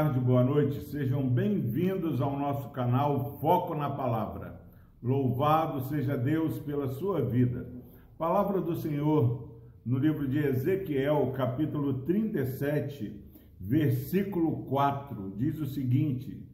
[0.00, 0.80] tarde, boa noite.
[0.84, 4.58] Sejam bem-vindos ao nosso canal Foco na Palavra.
[5.02, 7.70] Louvado seja Deus pela sua vida.
[8.16, 13.14] Palavra do Senhor no livro de Ezequiel, capítulo 37,
[13.60, 16.48] versículo 4, diz o seguinte: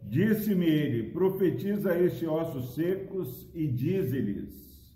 [0.00, 4.94] Disse-me ele: Profetiza este ossos secos e dize-lhes: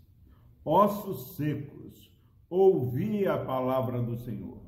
[0.64, 2.14] Ossos secos,
[2.48, 4.62] ouvi a palavra do Senhor.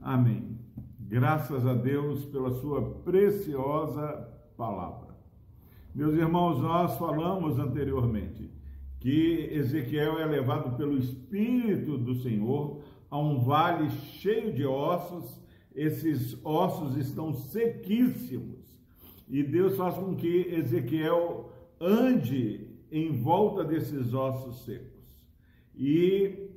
[0.00, 0.65] Amém.
[1.08, 5.14] Graças a Deus pela sua preciosa palavra.
[5.94, 8.50] Meus irmãos, nós falamos anteriormente
[8.98, 15.40] que Ezequiel é levado pelo Espírito do Senhor a um vale cheio de ossos,
[15.76, 18.58] esses ossos estão sequíssimos,
[19.28, 25.24] e Deus faz com que Ezequiel ande em volta desses ossos secos.
[25.72, 26.50] E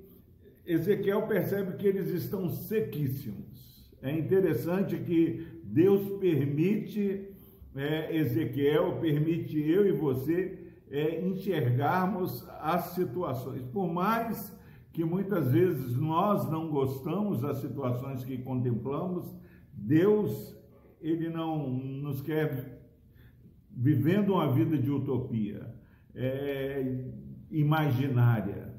[0.66, 3.79] Ezequiel percebe que eles estão sequíssimos.
[4.02, 7.30] É interessante que Deus permite,
[7.76, 10.58] é, Ezequiel, permite eu e você
[10.90, 13.62] é, enxergarmos as situações.
[13.64, 14.58] Por mais
[14.94, 19.36] que muitas vezes nós não gostamos das situações que contemplamos,
[19.74, 20.58] Deus,
[21.02, 22.80] Ele não nos quer
[23.70, 25.74] vivendo uma vida de utopia,
[26.16, 27.06] é,
[27.52, 28.74] imaginária.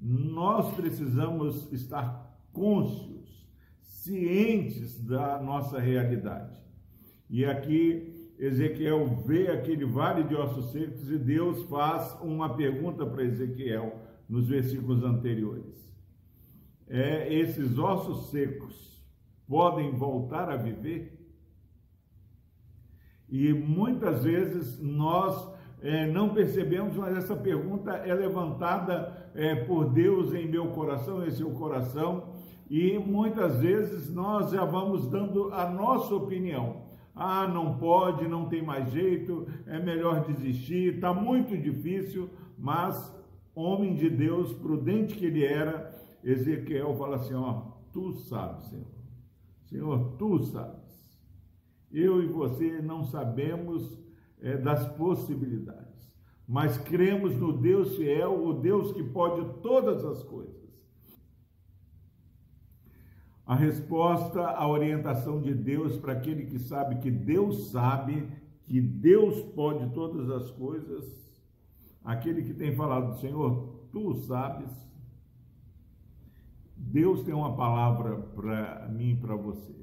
[0.00, 3.45] Nós precisamos estar cônscios
[4.06, 6.56] cientes da nossa realidade.
[7.28, 13.24] E aqui Ezequiel vê aquele vale de ossos secos e Deus faz uma pergunta para
[13.24, 15.86] Ezequiel nos versículos anteriores.
[16.88, 19.04] É, esses ossos secos
[19.48, 21.12] podem voltar a viver?
[23.28, 30.32] E muitas vezes nós é, não percebemos, mas essa pergunta é levantada é, por Deus
[30.32, 32.34] em meu coração, em seu coração,
[32.68, 36.84] e muitas vezes nós já vamos dando a nossa opinião.
[37.14, 43.14] Ah, não pode, não tem mais jeito, é melhor desistir, está muito difícil, mas
[43.54, 48.96] homem de Deus, prudente que ele era, Ezequiel fala assim: ó, tu sabes, Senhor.
[49.64, 50.84] Senhor, tu sabes.
[51.90, 53.98] Eu e você não sabemos
[54.42, 56.12] é, das possibilidades,
[56.46, 60.65] mas cremos no Deus fiel, o Deus que pode todas as coisas
[63.46, 68.28] a resposta, a orientação de Deus para aquele que sabe que Deus sabe,
[68.64, 71.04] que Deus pode todas as coisas,
[72.02, 74.68] aquele que tem falado, Senhor, tu sabes.
[76.76, 79.74] Deus tem uma palavra para mim e para você.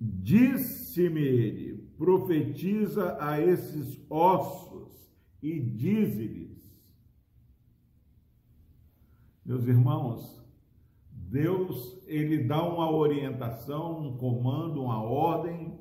[0.00, 5.12] Disse-me ele, profetiza a esses ossos
[5.42, 6.54] e dize-lhes.
[9.44, 10.43] Meus irmãos,
[11.30, 15.78] Deus, ele dá uma orientação, um comando, uma ordem.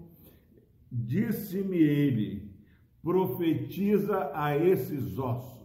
[0.92, 2.54] Disse-me ele:
[3.02, 5.64] profetiza a esses ossos.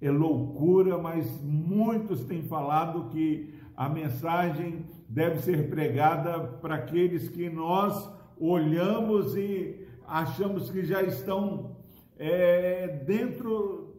[0.00, 7.48] É loucura, mas muitos têm falado que a mensagem deve ser pregada para aqueles que
[7.48, 11.76] nós olhamos e achamos que já estão
[12.18, 13.94] é, dentro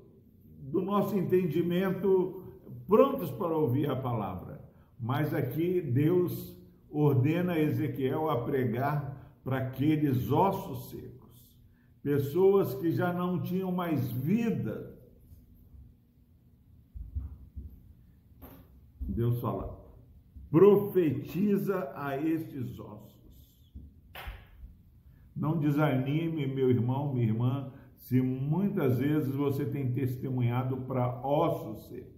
[0.60, 2.45] do nosso entendimento
[2.88, 4.64] prontos para ouvir a palavra.
[5.00, 6.56] Mas aqui Deus
[6.90, 11.60] ordena Ezequiel a pregar para aqueles ossos secos,
[12.02, 14.96] pessoas que já não tinham mais vida.
[19.02, 19.80] Deus fala:
[20.50, 23.14] profetiza a estes ossos.
[25.36, 32.15] Não desanime, meu irmão, minha irmã, se muitas vezes você tem testemunhado para ossos secos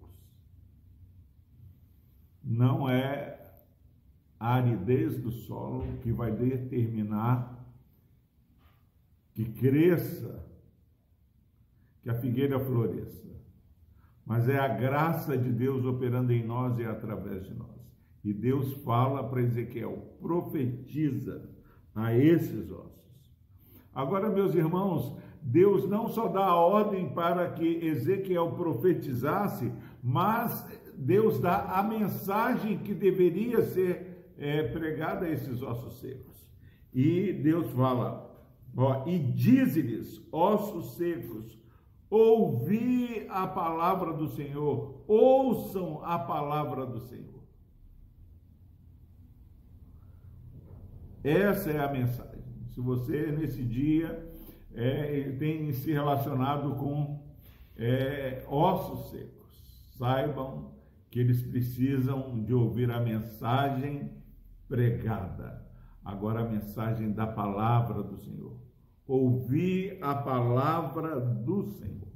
[2.48, 3.38] não é
[4.40, 7.58] a aridez do solo que vai determinar
[9.34, 10.44] que cresça,
[12.02, 13.28] que a figueira floresça,
[14.26, 17.78] mas é a graça de Deus operando em nós e através de nós.
[18.24, 21.50] E Deus fala para Ezequiel: profetiza
[21.94, 22.98] a esses ossos.
[23.94, 30.66] Agora, meus irmãos, Deus não só dá a ordem para que Ezequiel profetizasse, mas
[30.98, 36.36] Deus dá a mensagem que deveria ser é, pregada a esses ossos secos.
[36.92, 38.36] E Deus fala,
[38.76, 41.56] ó, e diz-lhes, ossos secos,
[42.10, 47.44] ouvi a palavra do Senhor, ouçam a palavra do Senhor.
[51.24, 52.44] Essa é a mensagem.
[52.70, 54.28] Se você nesse dia
[54.74, 57.24] é, tem se relacionado com
[57.76, 60.78] é, ossos secos, saibam
[61.18, 64.12] que eles precisam de ouvir a mensagem
[64.68, 65.66] pregada.
[66.06, 68.56] Agora a mensagem da palavra do Senhor.
[69.08, 72.08] Ouvir a palavra do Senhor.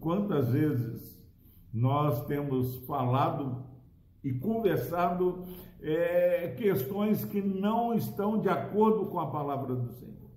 [0.00, 1.22] Quantas vezes
[1.70, 3.62] nós temos falado
[4.22, 5.44] e conversado
[5.82, 10.30] é, questões que não estão de acordo com a palavra do Senhor?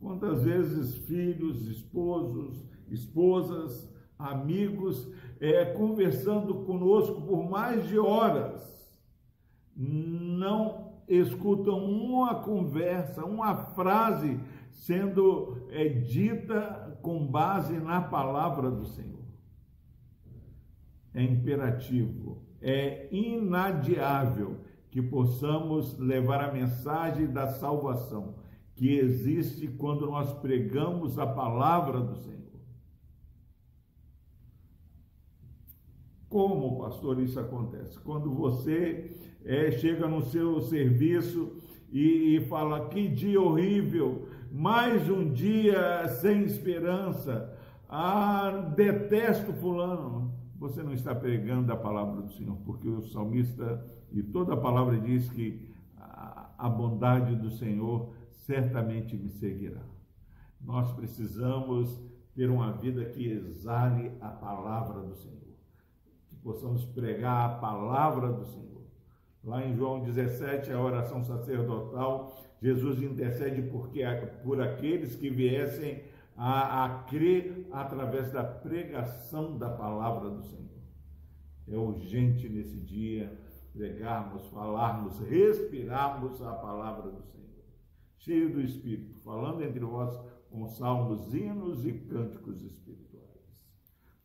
[0.00, 3.86] Quantas vezes filhos, esposos, esposas,
[4.18, 8.78] amigos, é, conversando conosco por mais de horas,
[9.76, 14.38] não escutam uma conversa, uma frase
[14.70, 19.24] sendo é, dita com base na palavra do Senhor.
[21.14, 24.60] É imperativo, é inadiável
[24.90, 28.36] que possamos levar a mensagem da salvação
[28.74, 32.37] que existe quando nós pregamos a palavra do Senhor.
[36.28, 37.98] Como, pastor, isso acontece?
[38.00, 41.56] Quando você é, chega no seu serviço
[41.90, 47.56] e, e fala: que dia horrível, mais um dia sem esperança,
[47.88, 50.36] ah, detesto Fulano.
[50.58, 53.82] Você não está pregando a palavra do Senhor, porque o salmista
[54.12, 59.82] e toda a palavra diz que a, a bondade do Senhor certamente me seguirá.
[60.60, 62.02] Nós precisamos
[62.34, 65.47] ter uma vida que exale a palavra do Senhor
[66.42, 68.82] possamos pregar a palavra do Senhor.
[69.44, 74.02] Lá em João 17, a oração sacerdotal, Jesus intercede porque,
[74.42, 76.02] por aqueles que viessem
[76.36, 80.68] a, a crer através da pregação da palavra do Senhor.
[81.66, 83.36] É urgente nesse dia
[83.72, 87.64] pregarmos, falarmos, respirarmos a palavra do Senhor.
[88.18, 90.18] Cheio do Espírito, falando entre vós
[90.50, 93.07] com salmos, hinos e cânticos espirituais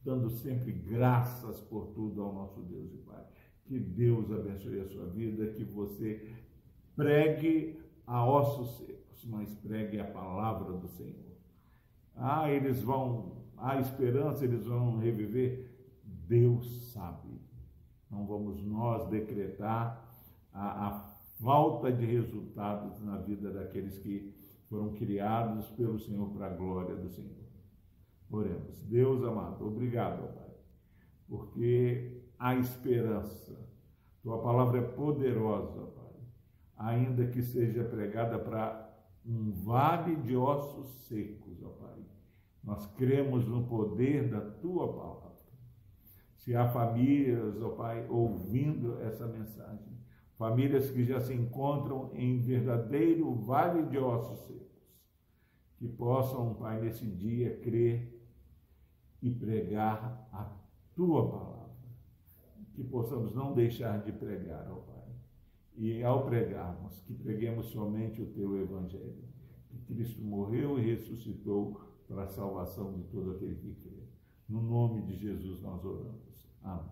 [0.04, 3.24] dando sempre graças por tudo ao nosso Deus e Pai.
[3.66, 6.30] Que Deus abençoe a sua vida, que você
[6.96, 11.34] pregue a ossos secos, mas pregue a palavra do Senhor.
[12.16, 15.72] Ah, eles vão, há esperança, eles vão reviver.
[16.04, 17.42] Deus sabe.
[18.10, 20.06] Não vamos nós decretar
[20.52, 20.92] a, a
[21.42, 24.34] falta de resultados na vida daqueles que
[24.70, 27.53] foram criados pelo Senhor para a glória do Senhor.
[28.34, 28.82] Oremos.
[28.88, 30.50] Deus amado, obrigado, Pai,
[31.30, 33.56] porque há esperança.
[34.24, 36.16] Tua palavra é poderosa, Pai,
[36.76, 38.92] ainda que seja pregada para
[39.24, 42.04] um vale de ossos secos, ó Pai.
[42.64, 45.34] Nós cremos no poder da Tua palavra.
[46.36, 49.96] Se há famílias, ó Pai, ouvindo essa mensagem,
[50.40, 54.92] famílias que já se encontram em verdadeiro vale de ossos secos,
[55.78, 58.23] que possam, Pai, nesse dia crer
[59.24, 60.52] e pregar a
[60.94, 61.74] tua palavra.
[62.76, 65.16] Que possamos não deixar de pregar, ó Pai.
[65.78, 69.24] E ao pregarmos, que preguemos somente o teu evangelho.
[69.70, 74.04] Que Cristo morreu e ressuscitou para a salvação de todo aquele que crê.
[74.50, 76.46] No nome de Jesus nós oramos.
[76.62, 76.92] Amém.